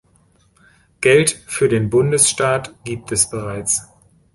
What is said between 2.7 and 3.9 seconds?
gibt es bereits.